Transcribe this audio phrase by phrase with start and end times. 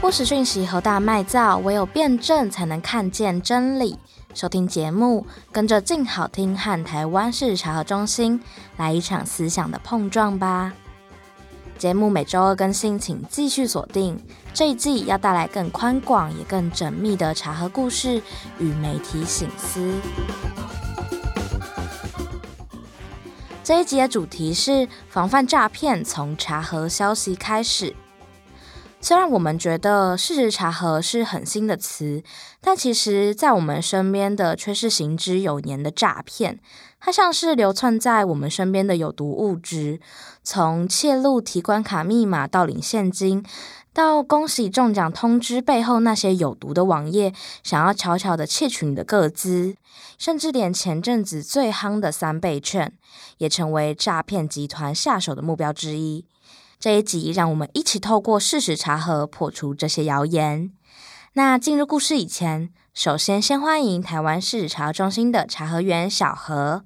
[0.00, 3.98] 不实讯息和大卖造，唯有辩证才能看见真理。
[4.34, 8.40] 收听节目，跟着静好听和台湾事实查核中心
[8.76, 10.72] 来一场思想的碰撞吧。
[11.78, 14.18] 节目每周二更新，请继续锁定。
[14.54, 18.20] 这一季要带来更宽广也更缜密的查核故事
[18.58, 19.92] 与媒体醒思。
[23.64, 27.94] 这一集的主题是防范诈骗，从查核消息开始。
[29.00, 32.24] 虽然我们觉得事实查核是很新的词，
[32.60, 36.58] 但其实，在我们身边的却是行之有年的诈骗。
[36.98, 40.00] 它像是流窜在我们身边的有毒物质，
[40.42, 43.44] 从窃录提款卡密码到领现金，
[43.94, 49.76] 到恭喜中奖通知背后那些有毒的网页，想要悄悄的窃取你的个资，
[50.16, 52.92] 甚至连前阵子最夯的三倍券，
[53.38, 56.24] 也成为诈骗集团下手的目标之一。
[56.78, 60.72] 这一集，让我们一起透过事实查核破除这些谣言。
[61.34, 66.82] 那进入故事以前，首先先欢迎台湾事实查核中心的查核员小何。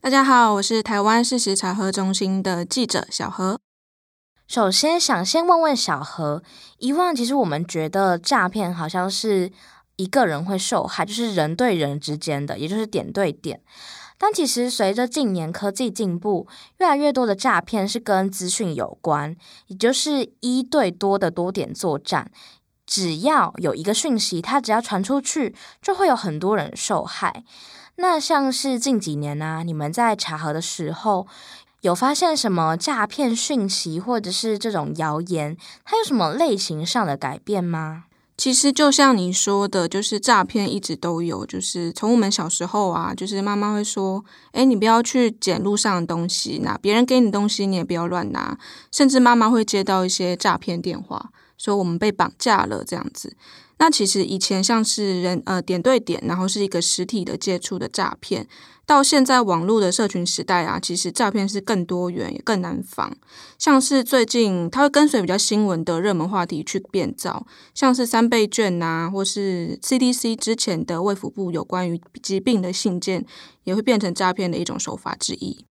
[0.00, 3.58] 大家好，我是台湾事实查核中心的记者小何。
[4.52, 6.42] 首先想先问问小何，
[6.76, 9.50] 以往其实我们觉得诈骗好像是
[9.96, 13.62] 一个人会受害，就是人对人之间的，也就是点对点。
[14.18, 16.46] 但其实，随着近年科技进步，
[16.80, 19.34] 越来越多的诈骗是跟资讯有关，
[19.68, 22.30] 也就是一对多的多点作战。
[22.84, 27.42] 只要有一个讯息，它只要传出去，就会有很多人受害。
[27.96, 31.26] 那像是近几年呢、你们在查核的时候，
[31.82, 38.04] 有发现什么诈骗讯息，或者是这种谣言，它有什么类型上的改变吗？
[38.36, 48.56] 其实就像你说的，就是诈骗一直都有，就是从我们小时候啊，就是妈妈会说：“诶，你不要去捡路上的东西，那别人给你东西你也不要乱拿。”
[48.92, 53.36] 甚至妈妈会接到一些诈骗电话，说我们被绑架了这样子。
[53.82, 58.46] 那其实以前像是人呃点对点，然后是一个实体的接触的诈骗，
[58.86, 63.12] 到现在网络的社群时代啊，其实诈骗是更多元也更难防。
[63.58, 73.26] 像是最近它会跟随比较新闻的热门话题去变造，像是三倍券呐，或是 CDC 之前的卫福部有关于疾病的信件，
[73.64, 75.66] 也会变成诈骗的一种手法之一。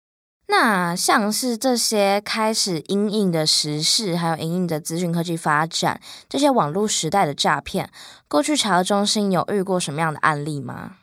[0.51, 7.91] 那像是这些开始因应的时事，还有因应的资讯科技发展，这些网络时代的诈骗，
[8.27, 10.93] 过去查核中心有遇过什么样的案例吗？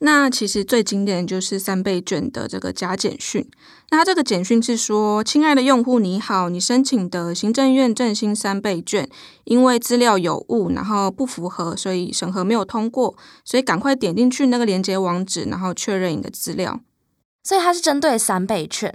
[0.00, 3.48] 那其实最经典就是三倍券的这个假简讯。
[3.90, 9.08] 那这个简讯是说：“亲爱的用户，你好，你申请的行政院振兴三倍券，
[9.44, 16.80] 因为资料有误，然后不符合，所以审核没有通过，所以赶快点进去那个连接网址，然后确认你的资料。”
[17.48, 18.94] 所以它是针对三倍券，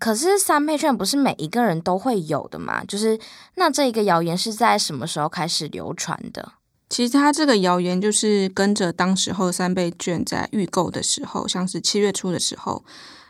[0.00, 2.84] 可是三倍券不是每一个人都会有的嘛？
[2.84, 3.16] 就是
[3.54, 6.54] 那这一个谣言是在什么时候开始流传的？
[6.88, 12.84] 其实它这个谣言就是跟着当时候三倍券在预购的时候，像是七月初的时候，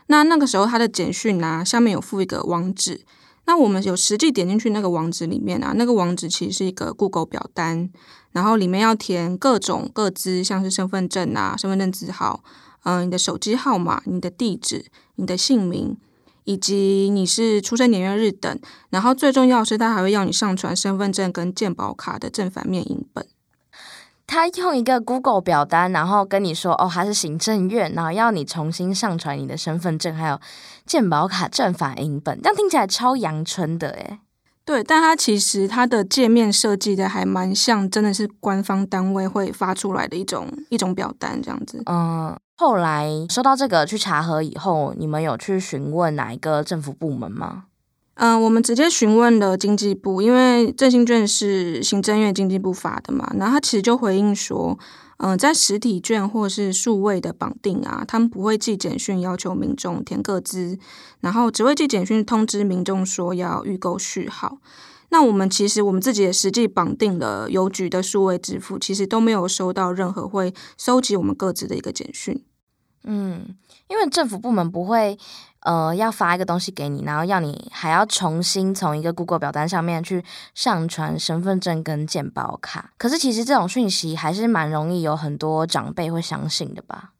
[0.07, 3.05] 那那个时候它的简讯啊，下面有附一个网址，
[3.45, 7.91] 那我们有实际点进去那个网址里面啊，那个网址其实是一个 Google 表单，
[8.31, 12.43] 然后里面要填各种各资，像是身份证啊、身份证字号。
[12.83, 14.85] 嗯、呃，你的手机号码、你的地址、
[15.15, 15.97] 你的姓名，
[16.43, 18.59] 以及你是出生年月日等。
[18.89, 23.25] 然后最重要的是，他还会要你上传身份证跟健保卡的正反面影本。
[24.25, 30.39] 他用一个 Google 表单，然后跟你说：“哦，他是行政院，然后要你重新上传你的身份证还有
[30.85, 34.19] 健保卡正反影本。”这样听起来超阳春的诶。
[34.65, 41.83] 对，但它其实它的界面设计的还蛮像，真的是官方单位会发出来的一种一种表单这样子。
[41.85, 47.65] 嗯，后来收到这个去查核以后，你们有去询问哪一个政府部门吗？
[48.13, 54.79] 嗯，我们直接询问了经济部，因为振兴券是行政院经济部发的嘛，然后他其实就回应说。
[55.17, 60.77] 嗯，在实体券或是数位的绑定啊，他们不会寄简讯要求民众填个资，
[61.21, 64.57] 然后只会寄简讯通知民众说要预购序号。
[65.09, 72.43] 那我们其实我们自己也实际绑定了邮局的数位支付，其实都没有收到任何会收集我们个资的一个简讯。
[73.03, 73.55] 嗯，
[73.87, 75.17] 因为政府部门不会。
[75.65, 80.21] 呃，要发一个东西给你，然后要你还要重新从一个 Google 表单上面去
[80.53, 82.91] 上传身份证跟健保卡。
[82.97, 87.11] 可是其实这种讯息还是蛮容易有很多长辈会相信的吧？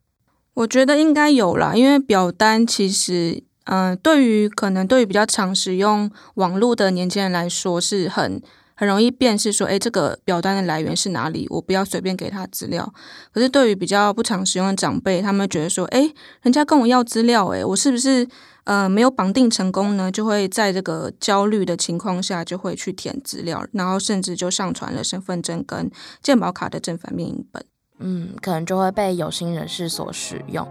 [0.52, 8.42] 我觉得应该有啦，因为表单其实，嗯、呃，对于可能对于比较常使用网络的年轻人来说是很
[8.74, 11.46] 很容易辨识说，诶，这个表单的来源是哪里？
[11.50, 12.92] 我不要随便给他资料。
[13.32, 16.12] 可是对于比较不常使用的长辈，他们觉得说，诶，
[16.42, 18.26] 人家跟我要资料，诶，我是不是
[18.64, 20.10] 呃没有绑定成功呢？
[20.10, 25.90] 就会在这个焦虑的情况下，就会去填资料，然后甚至就上传了身份证跟
[26.22, 27.64] 健保卡的正反面影本。
[28.00, 30.66] 嗯，可能就会被有心人士所使用。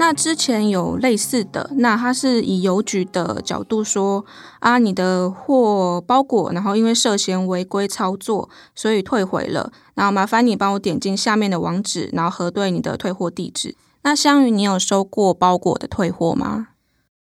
[0.00, 4.24] 那之前有类似的，那他是以邮局的角度说
[4.60, 9.70] 啊，你的货包裹，然后因为涉嫌违规操作，所以退回了。
[9.92, 13.76] 然后麻烦你帮我点进下面的网址，然后核对你的退货地址。
[14.00, 16.68] 那香鱼，你有收过包裹的退货吗？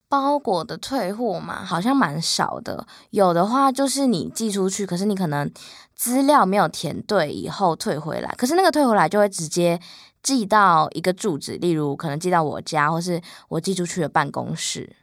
[0.09, 2.87] 包裹的退货嘛，好像蛮少的。
[3.11, 5.51] 有的话就是你寄出去，可是你可能
[5.95, 9.81] 资料没有填对，以后退回来，可是那个退回来就会直接。
[10.21, 14.97] 寄到一个住址，例如可能寄到我家，或是我寄出去的办公室。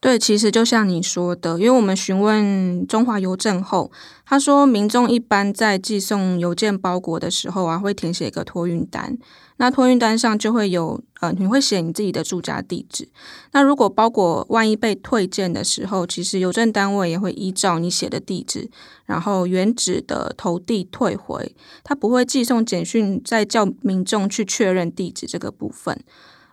[0.00, 3.92] 对，其实就像你说的，因为我们询问中华邮政后，
[4.26, 9.16] 他说民众一般在寄送邮件包裹的时候啊，会填写一个托运单。
[9.62, 13.08] 那托运单上就会有呃，你会写你自己的住家地址。
[13.52, 18.68] 那如果包裹万一被退件的时候，其实邮政单位也会依照你写的地址，
[19.06, 21.54] 然后原址的投递退回。
[21.84, 25.96] 他不会寄送简讯再叫民众去确认地址这个部分。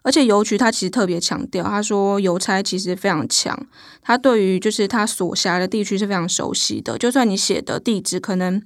[0.03, 3.59] 而且邮局他其实特别强调，他说邮差其实非常强，
[4.03, 8.61] 他对于就是他所辖的地区是非常熟悉的，就算你写的地址可能。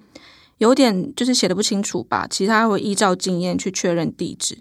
[0.58, 4.60] 有点就是写的不清楚吧，其他会依照经验去确认地址。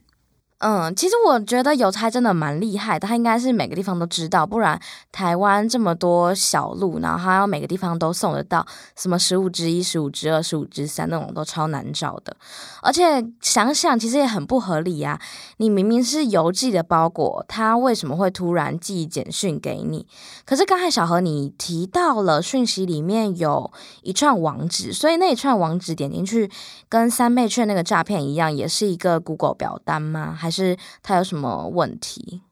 [0.65, 4.81] 嗯，其实我觉得邮差真的蛮厉害的，他应该是每个地方都知道，不然
[5.11, 8.65] 台湾这么多小路，然后他要每个地方都送得到，
[8.97, 12.37] 什么十五之一、十五之二、十五之三那种都超难找的。
[12.81, 15.21] 而且想想，其实也很不合理呀、啊，
[15.57, 20.07] 你明明是邮寄的包裹，他为什么会突然寄简讯给你？
[20.45, 23.69] 可是刚才小何你提到了讯息里面有
[24.03, 26.49] 一串网址，所以那一串网址点进去，
[26.89, 30.37] 跟三倍券那个诈骗一样，也是一个 Google 表单吗？
[30.39, 32.43] 还是他有什么问题？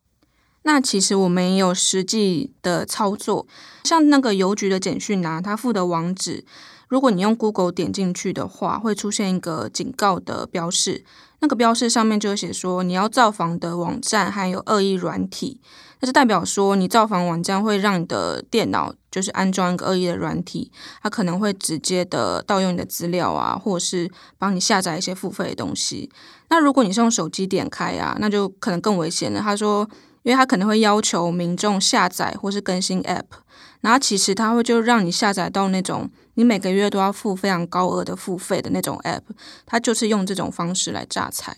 [0.62, 3.47] 那其实我们也有实际的操作，
[3.85, 6.44] 像那个邮局的简讯啊，他附的网址，
[6.88, 11.05] 如果你用 Google 点进去的话，会出现一个警告的标示，
[11.40, 15.60] 那个标示上面就会写说你要造访的网站还有恶意软体。
[16.02, 20.72] 那就代表说，你造访网站会让你的电脑就是安装一个恶意的软体，
[21.02, 26.10] 它可能会直接的盗用你的资料啊，或者是帮你下载一些付费的东西。
[26.48, 29.42] 那如果你是用手机点开啊，那就可能更危险了。
[29.42, 29.87] 他说，
[30.22, 33.25] 因为他可能会要求民众下载或是更新 App，
[33.80, 39.22] 然后其实它会就让你下载到那种你每个月都要付非常高额的付费的那种 App，
[39.66, 41.56] 它就是用这种方式来榨财。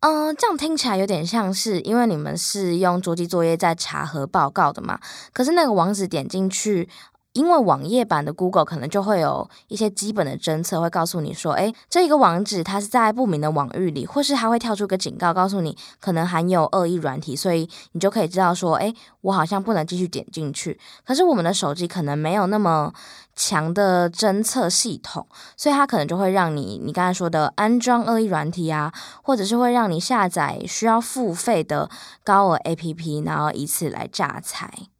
[0.00, 5.00] 嗯、呃，这样听起来有点像是，因为你们是用桌机作业在查核报告的嘛，
[5.32, 6.88] 可是那个网址点进去。
[7.34, 20.78] 因为网页版的 Google 可能就会有一些基本的侦测，会告诉你说，诶，这一个网址它是在不明的网域里，或是它会跳出个警告，告诉你可能含有恶意软体，所以你就可以知道说，诶，我好像不能继续点进去。
[21.04, 22.92] 可是我们的手机可能没有那么
[23.34, 25.26] 强的侦测系统，
[25.56, 28.92] 所以它可能就会让你你刚才说的安装恶意软体啊，
[29.24, 31.90] 或者是会让你下载需要付费的
[32.22, 34.93] 高额 APP，然后以此来诈财。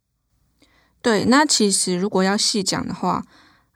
[1.05, 3.23] 对，那其实如果要细讲的话，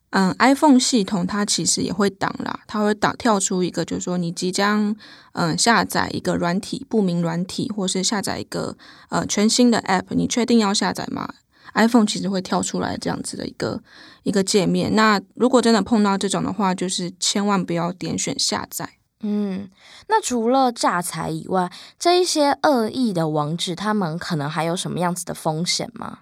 [0.10, 4.96] 嗯，iPhone 系统它其实也会挡啦，它会挡跳出一个，就是说你即将
[5.34, 8.75] 嗯下载一个软体，不明软体，或是下载一个
[9.10, 11.32] 呃全新的 App，你确定要下载吗
[11.75, 13.84] ？iPhone 其实会跳出来这样子的一个
[14.24, 14.96] 一个界面。
[14.96, 18.89] 那如果真的碰到这种的话，就是千万不要点选下载。
[19.22, 19.70] 嗯，
[20.08, 26.22] 那除了诈财以外，这一些恶意的网址，他们可能还有什么样子的风险吗？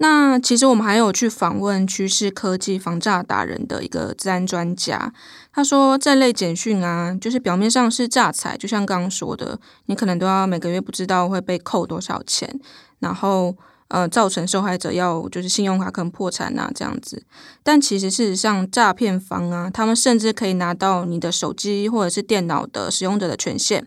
[0.00, 5.12] 那其实我们还有去访问趋势科技防诈达人的一个治安专家，
[5.52, 12.60] 他说这类简讯啊，就是表面上是诈财，就像刚刚说的，你可能都要每个月不知道会被扣多少钱，
[13.00, 13.56] 然后
[13.88, 17.24] 呃造成受害者要就是信用卡可能破产啊这样子。
[17.64, 23.84] 但其实事实上，诈骗方啊，他们甚至可以拿到你的手机或者是电脑的使用者的权限，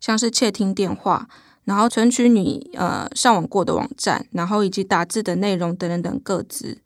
[0.00, 1.28] 像是窃听电话。
[1.64, 6.78] 然后存取你呃上网过的网站，然后以及打字的内容等等等各资。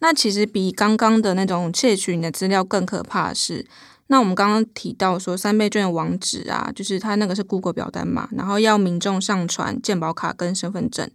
[0.00, 3.66] 那其实比刚刚的那种窃取你的资料更可怕的是，
[4.08, 11.10] 那我们刚刚提到说三倍券的网址啊，就是它那个是 Google 表单嘛，然后要民众上传健保卡跟身份证。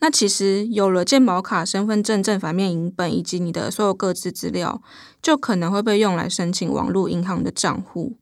[0.00, 4.82] 那其实有了健保卡、身份证正反面影本以及你的所有各资资料，
[5.20, 8.16] 就可能会被用来申请网络银行的账户。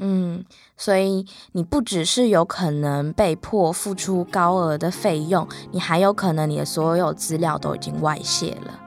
[0.00, 0.44] 嗯，
[0.76, 8.80] 所以你不只是有可能被迫付出高额的费用，你还有可能你的所有资料都已经外泄了。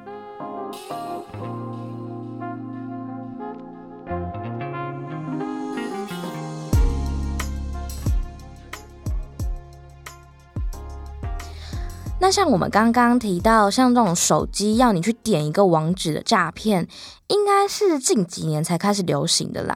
[12.23, 16.87] 那像我们刚刚提到，像这种手机要你去点一个网址的诈骗，
[17.27, 19.75] 应该是近几年才开始流行的啦。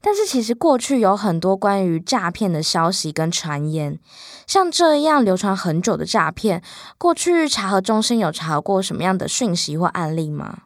[0.00, 3.98] 但是其实过去有很多关于诈骗的消息跟传言，
[4.46, 6.62] 像这样流传很久的诈骗，
[6.96, 10.60] 过去查核中心有查过什么样的讯息或案例吗？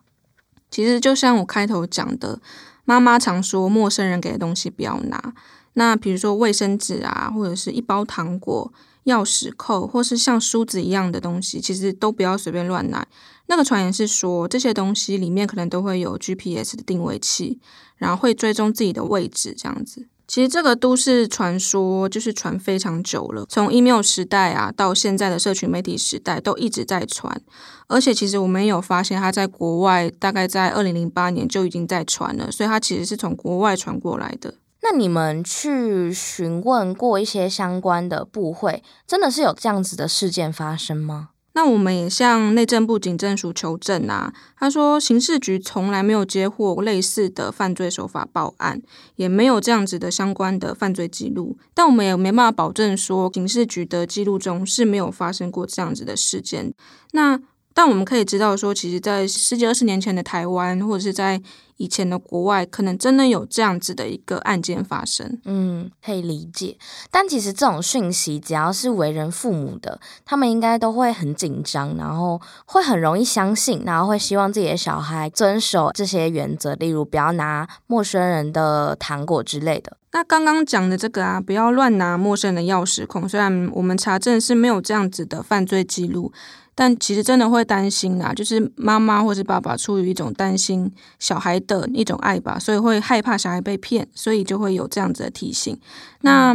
[0.71, 2.39] 其实就像我开头讲的，
[2.85, 5.35] 妈妈常说陌生人给的东西不要拿。
[5.75, 8.71] 那比如说卫生纸啊，或者是一包糖果、
[9.05, 13.07] 钥匙扣，或是像梳子一样的东西，其实都不要随便乱拿。
[13.47, 17.61] 那个传言是说，这些东西里面可能都会有 GPS 的定位器。
[17.99, 20.09] 然后会追踪自己的位置，这样子。
[20.27, 27.41] 其实这个都市传说就是传非常久了，从 email 时代啊，到现在的社群媒体时代，都一直在传。
[27.87, 34.55] 而且其实我们有发现，它在国外大概在二零零八年就已经在传了，所以它其实是从国外传过来的。
[34.83, 41.29] 那你们去询问过一些相关的部会，真的是有这样子的事件发生吗？
[41.55, 48.81] 那我们也向内政部警政署求证啊，他说刑事局从来没有接获类似的犯罪手法报案，
[49.17, 56.73] 也没有这样子的相关的犯罪记录，但我们也没办法保证说刑事局的记录中是没有发生过这样子的事件。
[57.13, 57.39] 那
[57.75, 61.41] 但我们可以知道说，其实，在十几二十年前的台湾，或者是在
[61.79, 65.41] 以前的国外，可能真的有这样子的一个案件发生。
[65.45, 66.77] 嗯，可以理解。
[67.11, 79.97] 但其实这种讯息，只要是为人父母的，他们应该都会很紧张，然后会很容易相信，然后会希望自己的小孩遵守这些原则，例如不要拿陌生人的糖果之类的。
[80.13, 86.31] 那刚刚讲的这个啊，不要乱拿陌生人的钥匙孔，虽然我们查证是没有这样子的犯罪记录。
[86.75, 95.79] 但其实真的会担心啦，就是妈妈或是爸爸出于一种担心小孩的一种爱吧，所以会害怕小孩被骗，所以就会有这样子的提醒。
[96.23, 96.55] 那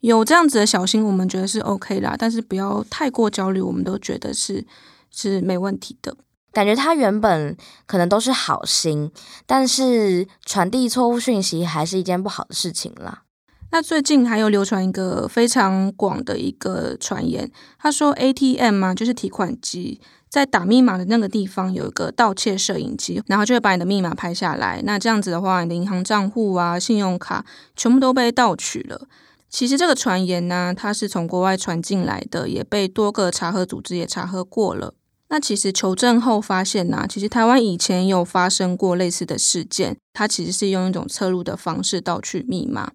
[0.00, 4.64] 有这样子的小心，我们觉得是 OK 啦，但是不要太过焦虑，我们都觉得是
[5.10, 6.16] 是没问题的。
[6.52, 9.10] 感觉他原本可能都是好心，
[9.44, 13.22] 但是传递错误讯息还是一件不好的事情啦。
[13.70, 24.80] 那最近还有流传一个非常广的一个传言，他说 ATM 嘛，就是提款机，在打密码的那个地方有一个盗窃摄影机，然后就会把你的密码拍下来。
[24.84, 27.44] 那这样子的话，你的银行账户啊、信用卡
[27.76, 29.06] 全部都被盗取了。
[29.50, 34.94] 其实这个传言呢，它是从国外传进来的，也被多个查核组织也查核过了。
[35.28, 42.92] 那其实求证后发现呢，其实台湾以前有发生过类似的事件，它其实是用一种侧录的方式盗取密码。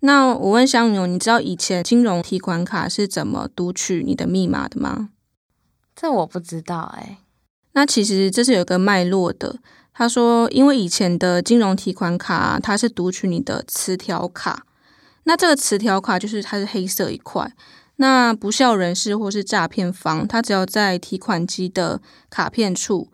[0.00, 5.10] 那我问香牛，你知道以前金融提款卡是怎么读取你的密码的吗？
[5.96, 7.18] 这我不知道哎、欸。
[7.72, 9.58] 那其实这是有个脉络的。
[9.92, 14.64] 他说，因为以前的金融提款卡，它是读取你的磁条卡。
[15.24, 17.52] 那这个磁条卡就是它是黑色一块。
[17.96, 22.00] 那不肖人士或是诈骗方，他只要在提款机的
[22.30, 23.08] 卡片处。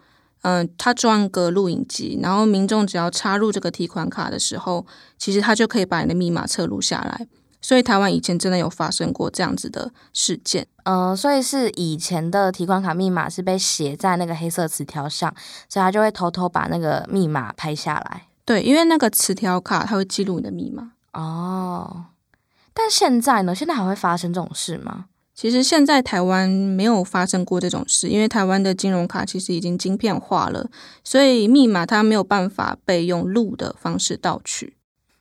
[0.44, 4.86] 嗯，他装个录影机，然后民众只要插入这个提款卡的时候，
[5.16, 7.26] 其实他就可以把你的密码测录下来。
[7.62, 10.66] 所以台湾以前真的有发生过这样子的事件。
[10.82, 15.34] 嗯，所以是以前的提款卡密码是被写在那个黑色磁条上，
[15.66, 18.26] 所以他就会偷偷把那个密码拍下来。
[18.44, 20.92] 对，因为那个磁条卡它会记录你的密码。
[21.14, 22.04] 哦，
[22.74, 23.54] 但现在呢？
[23.54, 25.06] 现在还会发生这种事吗？
[25.34, 30.70] 其实现在台湾没有发生过这种事，因为台湾的金融卡其实已经晶片化了，
[31.02, 34.76] 所以密码它没有办法被用录的方式盗取。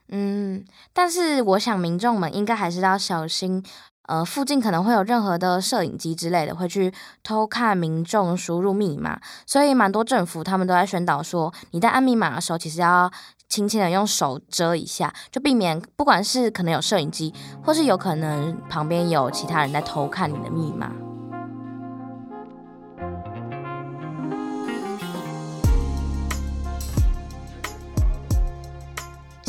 [0.10, 3.63] 嗯，但是我想民众们应该还是要小心，
[4.08, 6.93] 呃，附近可能会有任何的摄影机之类的会去
[7.24, 13.12] 偷看民众输入密码，所以蛮多政府他们都在宣导说，你在按密码的时候，其实要。
[13.53, 17.31] 轻轻的用手遮一下，就避免不管是可能有摄影机，
[17.63, 20.91] 或是有可能旁边有其他人在偷看你的密码。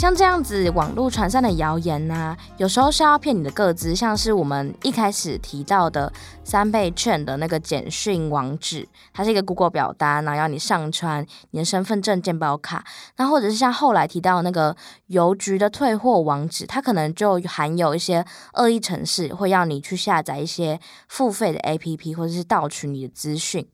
[0.04, 6.12] 像这样子网络传散的谣言呐、有时候是要骗你的个资，像是我们一开始提到的
[6.44, 12.84] 三倍券的那个简讯网址，它是一个 Google 表单，然后要你上传你的身份证、健保卡，
[13.16, 23.66] 那或者是像后来提到那个邮局的退货网址，它可能就含有一些恶意程式，会要你去下载一些付费的 APP，或者是盗取你的资讯。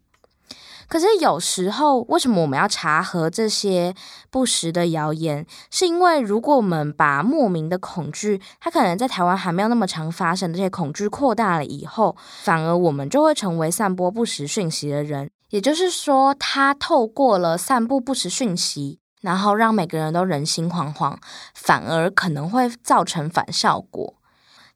[0.90, 3.94] 可是有时候，为什么我们要查核这些
[4.28, 5.47] 不实的谣言？
[5.70, 15.30] 是因为如果我们把莫名的恐惧，它可能在台湾还没有那么常发生这些恐惧扩大了以后，反而我们就会成为散播不实讯息的人。
[15.50, 21.16] 也就是说，他透过了散布不实讯息，然后让每个人都人心惶惶，
[21.54, 24.14] 反而可能会造成反效果。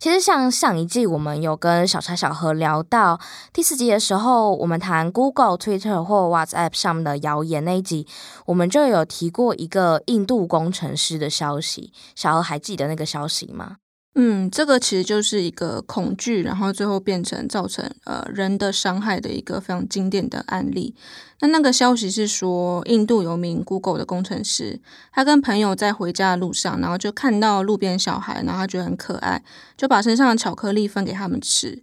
[0.04, 3.18] 其实，像上一季我们有跟小茶小何聊到
[3.54, 8.06] 第四集的时候，我们谈 Google、Twitter 或 WhatsApp 上面的谣言那一集，
[8.44, 11.90] 我们就有提过一个印度工程师的消息。
[12.14, 13.76] 小何还记得那个消息吗？
[14.16, 20.94] 嗯，这个其实就是一个恐惧，然后最后变成造成呃人的伤害的一个非常经典的案例。
[21.40, 24.80] 那那个消息是说，印度有名 Google 的工程师，
[25.12, 29.42] 他跟朋友在回家的路上，然后就看到路边小孩，然后他觉得很可爱，
[29.76, 31.82] 就把身上的巧克力分给他们吃。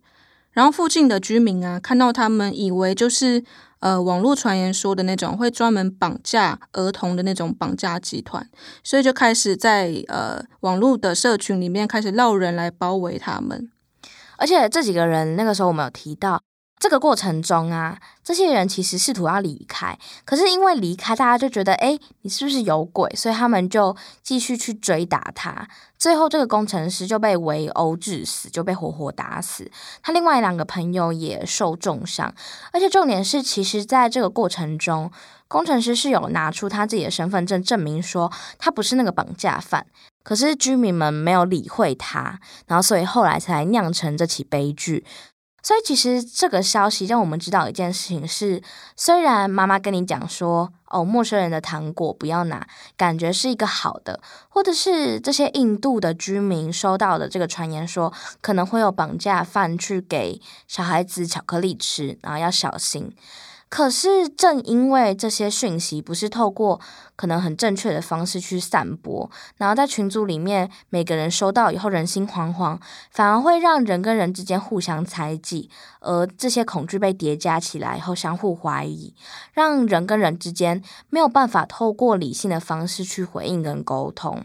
[0.51, 3.43] 然后附近的居民啊，看到他们，以为就是。
[3.81, 8.48] 呃，网络传言说的那种会专门绑架儿童的那种绑架集团，
[8.84, 13.72] 所以就开始在呃网络的社群里面开始闹人来包围他们，
[14.38, 16.43] 而且这几个人那个时候我们有提到。
[16.81, 19.95] 这个过程中啊，这些人其实试图要离开，
[20.25, 23.07] 可是因为离开，大家就觉得，哎，你是不是有鬼？
[23.15, 25.67] 所以他们就继续去追打他。
[26.00, 29.69] 最后，这个工程师就被围殴致死，就被活活打死。
[30.01, 32.33] 他另外两个朋友也受重伤。
[32.73, 35.11] 而且重点是，其实在这个过程中，
[35.47, 39.85] 工程师是有拿出他自己的身份证证明说他不是那个绑架犯。
[40.23, 45.03] 可是居民们没有理会他，然后所以后来才酿成这起悲剧。
[45.63, 48.63] 所以，其实这个消息让我们知道一件事情是：
[48.95, 63.15] 虽然妈妈跟你讲说，哦，陌生人的糖果不要拿，感觉是一个好的，或者是这些印度的居民收到的这个传言说，可能会有绑架犯去给小孩子巧克力吃，然后要小心。
[63.71, 66.81] 可是，正因为这些讯息不是透过
[67.15, 72.77] 可能很正确的方式去散播，然后在群组里面每个人收到以后人心惶惶，
[73.11, 75.69] 反而会让人跟人之间互相猜忌，
[76.01, 79.15] 而这些恐惧被叠加起来以后相互怀疑，
[79.53, 84.43] 让人跟人之间没有办法透过理性的方式去回应跟沟通。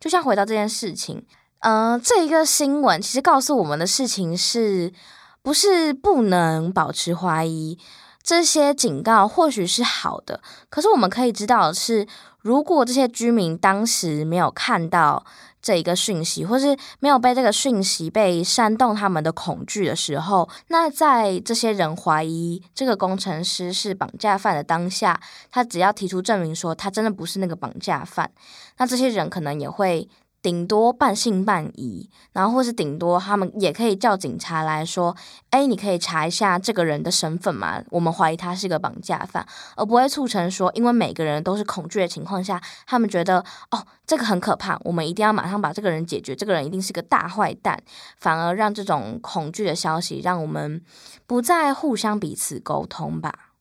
[0.00, 1.22] 就像回到这件事情，
[1.58, 4.94] 呃，这一个新闻其实告诉我们的事情是
[5.42, 7.78] 不是不能保持怀疑？
[8.22, 12.06] 这些警告或许是好的，可是我们可以知道的是，
[12.40, 15.24] 如果这些居民当时没有看到
[15.60, 28.30] 这一个讯息，或是没有被这个讯息被煽动他们的恐惧的时候，那在这些人怀疑这个工程师是绑架犯的当下，他只要提出证明说他真的不是那个绑架犯，
[28.78, 30.08] 那这些人可能也会。
[30.42, 35.16] 顶多半信半疑，然后或是顶多他们也可以叫警察来说
[35.50, 37.80] ：“哎，你可以查一下这个人的身份吗？
[37.90, 43.38] 我们怀疑他是个绑架犯。”而不会促成说，因为每个人都是恐惧的情况下，他们觉得
[43.70, 47.80] 哦，这个很可怕，我们一定要马上把这个人解决，这个人一定是个大坏蛋，
[48.18, 50.82] 反而让这种恐惧的消息让我们
[51.28, 53.51] 不再互相彼此沟通吧。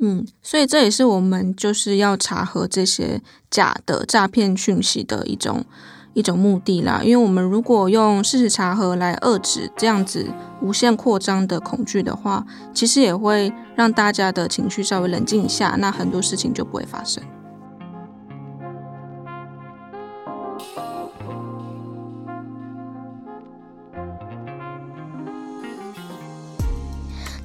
[0.00, 5.64] 嗯，所以这也是我们就是要查核这些假的诈骗讯息的一种
[6.14, 7.02] 一种目的啦。
[7.04, 10.26] 因为我们如果用事实查核来遏制这样子
[10.62, 17.22] 无限扩张的恐惧的话，其实也会让大家的情绪稍微冷静一下，那很多事情就不会发生。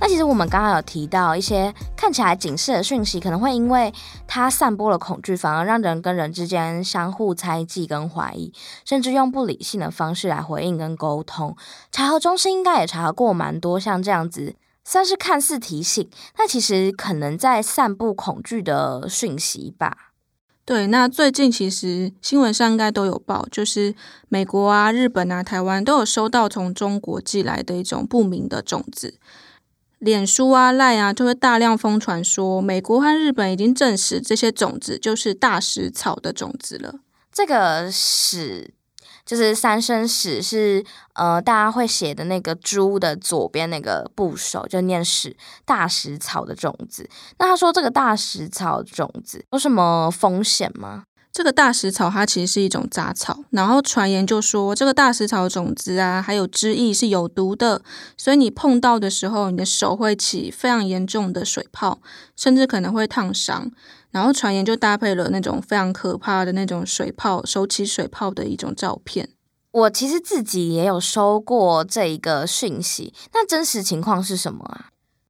[0.05, 3.91] 那其实我们刚刚有提到一些看起来警示的讯息，可能会因为
[4.27, 8.53] 它散播了恐惧，反而让人跟人之间相互猜忌跟怀疑，
[8.85, 11.57] 甚至用不理性的方式来回应跟沟通。
[11.91, 20.11] 查核中心应该也查核过蛮多像这样子，算是看似提醒，但其实可能在散布恐惧的讯息吧。
[20.63, 23.95] 对，那最近其实新闻上应该都有报，就是
[24.29, 29.17] 美国啊、日本啊、台湾都有收到从中国寄来的一种不明的种子。
[30.05, 36.99] 脸书啊、赖啊，就会大量疯传说，美国和日本已经证实这些种子就是大食草的种子了。
[37.33, 38.71] 这个“屎”
[39.25, 45.35] 就是三声“屎”，是呃大家会写的那个猪的左边那个部首，就念“屎”。
[45.65, 47.09] 大食草的种子。
[47.39, 51.05] 那他说这个大食草种子有什么风险吗？
[51.35, 57.81] 这个大食草它其实是一种杂草，然后传言就说这个大食草种子啊，还有汁液是有毒的，
[58.15, 61.99] 所以你碰到的时候，你的手会起非常严重的水泡，
[62.37, 63.69] 甚至可能会烫伤。
[64.11, 69.27] 然后传言就搭配了那种非常可怕的那种水泡，手起水泡的一种照片。
[69.71, 74.85] 我其实自己也有收过这一个讯息，那真实情况是什么啊？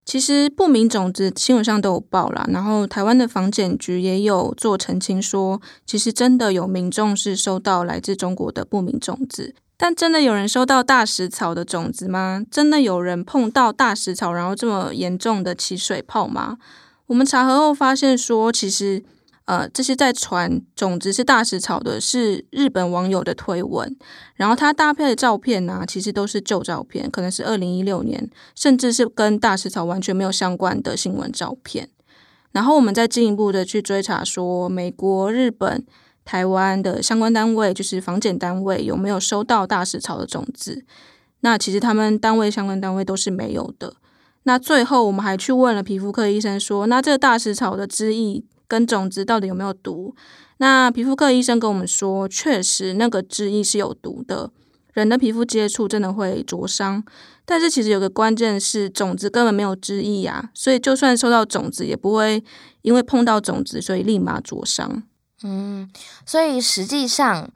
[0.06, 12.44] 其实不明种子新闻上都有报啦，然后台湾的防检局也有做澄清说，其实真的有民众是收到来自中国的不明种子，但真的有人收到大石草的种子吗？
[12.52, 16.60] 真的有人碰到大石草然后这么严重的起水泡吗？
[17.08, 19.04] 我们查核后发现说，其实。
[19.46, 23.96] 呃，这些在传种子是大石草的，是日本网友的推文，
[24.34, 31.90] 然后他搭配的照片呢、其实都是旧照片，可能是二零一六年，甚至是跟大石草完全没有相关的新闻照片。
[32.54, 35.86] 然后我们再进一步的去追查，说美国、日本、
[36.24, 40.84] 台湾的相关单位，就是防检单位有没有收到大石草的种子？
[41.42, 43.98] 那其实他们单位相关单位都是没有的。
[44.42, 48.42] 那最后我们还去问了皮肤科医生，说那这个大石草的枝叶。
[48.76, 50.14] 跟种子到底有没有毒？
[50.58, 54.52] 那皮肤科医生跟我们说，确实那个汁液是有毒的，
[54.92, 57.02] 人的皮肤接触真的会灼伤。
[57.46, 62.44] 但是其实有个关键是，种子根本没有汁液啊，所以就算收到种子，也不会
[62.82, 65.04] 因为碰到种子，所以立马灼伤。
[65.44, 65.90] 嗯，
[66.26, 67.50] 所以实际上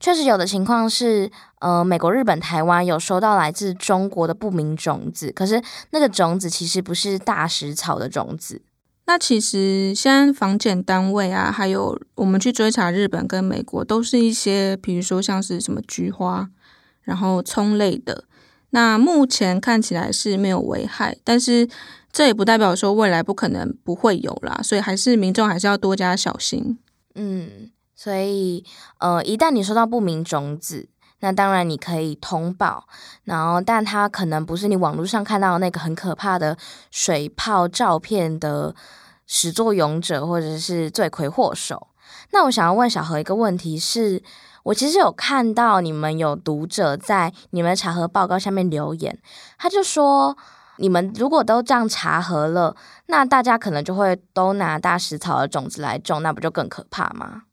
[0.00, 8.62] 确实有的情况是，呃，美国、日本、台湾有收到来自中国的不明种子，可是那个种子其实不是大食草的种子。
[9.08, 16.50] 那其实，现在防检单位啊，还有我们去追查日本跟美国，都是一些，比如说像是什么菊花，
[17.02, 18.24] 然后葱类的。
[18.70, 21.68] 那目前看起来是没有危害，但是
[22.12, 24.60] 这也不代表说未来不可能不会有啦。
[24.62, 26.76] 所以还是民众还是要多加小心。
[27.14, 28.64] 嗯，所以
[28.98, 30.88] 呃，一旦你收到不明种子。
[31.20, 32.86] 那当然，你可以通报，
[33.24, 36.56] 然后，但它可能不是你网络上看到那个很可怕的
[36.90, 38.74] 水泡照片的
[39.26, 41.88] 始作俑者，或者是罪魁祸首。
[42.30, 44.22] 那我想要问小何一个问题是，
[44.64, 49.18] 我其实有看到你们有读者在你们的查核报告下面留言，
[49.58, 50.36] 他就说，
[50.76, 52.76] 你们如果都这样查核了，
[53.06, 57.44] 那大家可能就会都拿大石草的种子来种，那不就更可怕吗？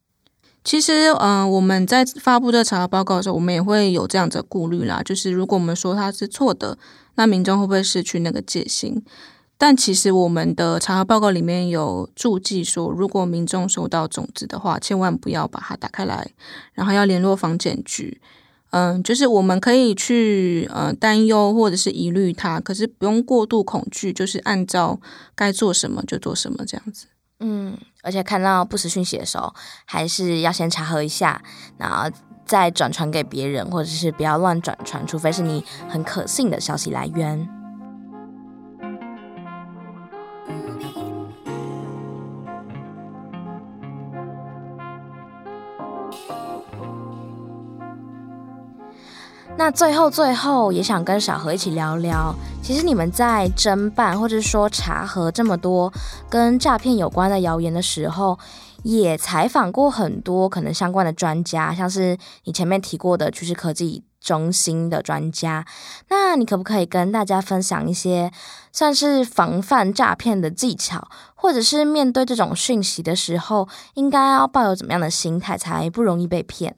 [0.63, 5.01] 其实，嗯、我们在发布这查核报告的时候，我们也会有这样子的顾虑啦。
[5.03, 6.77] 就是如果我们说它是错的，
[7.15, 9.03] 那民众会不会失去那个戒心？
[9.57, 16.31] 但其实我们的查核报告里面有注记说，如果民众收到种子的话，千万不要把它打开来，
[16.73, 18.19] 然后要联络防检局。
[18.71, 24.99] 嗯、就是我们可以去呃担忧或者是疑虑它，可是不用过度恐惧，就是按照
[25.35, 27.05] 该做什么就做什么这样子。
[27.45, 29.53] 嗯，而且看到不实讯息的时候，
[29.85, 31.41] 还是要先查核一下，
[31.77, 32.09] 然后
[32.45, 37.62] 再转传给别人，或者是不要乱转传，除非是你很可信的消息来源。
[49.55, 52.33] 那最后，最后也想跟小何一起聊聊。
[52.61, 55.93] 其实你们在侦办或者说查核这么多
[56.29, 58.39] 跟诈骗有关的谣言的时候，
[58.83, 65.65] 也采访过很多可能相关的专家，像是你前面提过的趋势科技中心的专家。
[66.09, 68.31] 那你可不可以跟大家分享一些
[68.71, 76.75] 算是防范诈骗的技巧，或者是面对这种讯息的时候，应该要抱有怎么样的心态，才不容易被骗？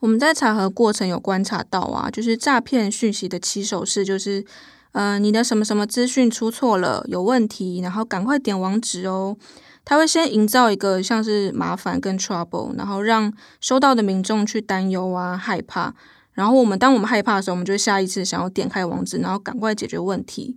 [0.00, 4.44] 我们在查核过程有观察到啊，就是诈骗讯息的起手式就是，
[4.92, 9.36] 呃，你的什么什么资讯出错了，有问题，然后赶快点网址哦。
[9.84, 15.94] 他会先营造一个像是麻烦跟 trouble，然后让收到的民众去担忧啊、害怕。
[16.32, 20.56] 然后我们当我们害怕的时候，我们就下意识想要点开网址，然后赶快解决问题。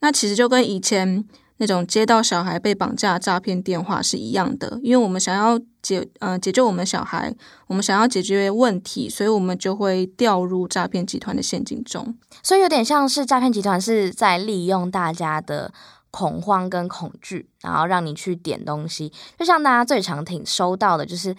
[0.00, 1.24] 那其实就跟以前。
[1.58, 7.34] 那种接到小孩被绑架诈骗电话是一样的，因为我们想要解呃解救我们小孩，
[7.66, 12.16] 我们想要解决问题，所以我们就会掉入诈骗集团的陷阱中。
[12.42, 15.72] 所以有点像是诈骗集团是在利用大家的
[16.10, 19.12] 恐慌跟恐惧，然后让你去点东西。
[19.36, 21.34] 就像大家最常听收到的就是，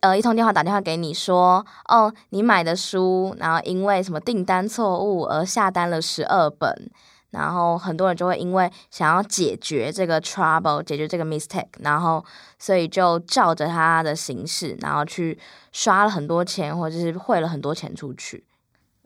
[0.00, 6.90] 呃，一通电话打电话给你说，哦，你买的书，然后因为什么订单错误而下单了十二本。
[7.30, 12.24] 然后很多人就会因为想要解决这个 trouble，解决这个 mistake，然后
[12.58, 15.38] 所以就照着他的形式，然后去
[15.70, 18.44] 刷了很多钱，或者是汇了很多钱出去。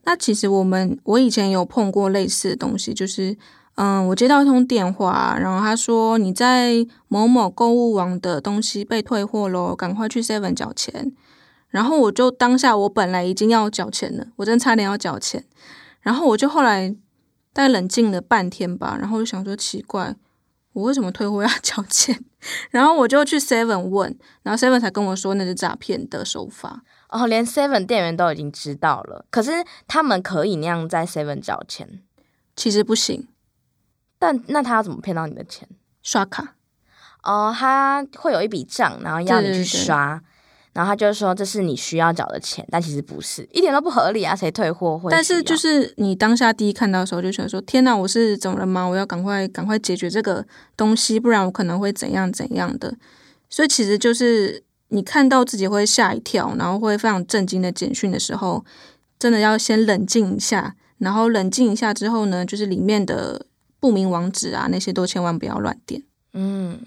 [0.05, 3.37] 那其实我们我以前有碰过类似的东西，就是
[3.75, 11.13] 嗯，我接到一通电话，然后他说你在某某购物网的东西被退货喽，赶快去 Seven 缴钱。
[11.69, 15.45] 然后我就当下我本来已经要缴钱了，我真差点要缴钱，
[16.01, 16.97] 然后我就后来。
[17.55, 20.15] 大概冷静了半天吧，然后就想说奇怪，
[20.75, 22.23] 我为什么退货要交钱？
[22.71, 26.83] 然后我就去 Seven 问，然后 Seven 才跟我说那是诈骗的手法。
[27.09, 32.03] 哦，连 Seven 店员都已经知道了，可是他们可以那样在 Seven 交钱？
[32.57, 33.29] 其实不行。
[34.19, 35.69] 但那他要怎么骗到你的钱？
[36.03, 36.57] 刷卡。
[37.23, 40.34] 哦，他会有一笔账，然后要你去刷，对对对，
[40.75, 44.35] 然后他就说这是你需要缴的钱，但其实不是，一点都不合理啊！
[44.35, 45.09] 谁退货会？
[45.09, 48.85] 但是就是你当下第一看到的时候就觉得说：“天哪，我是怎么了吗？
[48.85, 50.45] 我要赶快赶快解决这个
[50.77, 52.93] 东西，不然我可能会怎样怎样的。”
[53.49, 58.65] 所以其实就是你看到自己会吓一跳，然后会非常震惊的简讯的时候，
[59.17, 63.47] 真的要先冷静一下，然后冷静一下之后呢，就是里面的
[63.79, 66.03] 不明网址啊那些都千万不要乱点。
[66.33, 66.81] 嗯。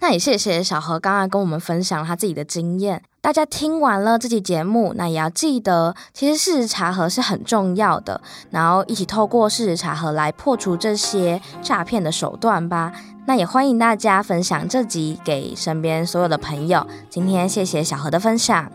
[0.00, 3.02] 那也谢谢小何刚刚跟我们分享他自己的经验。
[3.20, 12.92] 大家听完了这期节目，那也要记得，其实事实查核是很重要的，然后一起透过事实查核来破除这些诈骗的手段吧。
[13.26, 16.86] 那也欢迎大家分享这集给身边所有的朋友。
[17.08, 18.70] 今天谢谢小何的分享，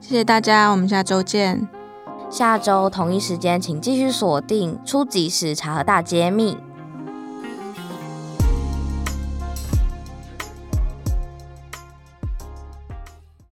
[0.00, 1.68] 谢谢大家，我们下周见。
[2.28, 5.30] 下周同一时间，请继续锁定出击！
[5.30, 6.58] 事实查核大揭密。